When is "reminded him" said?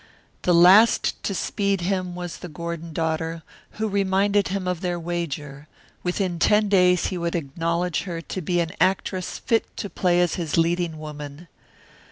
3.87-4.67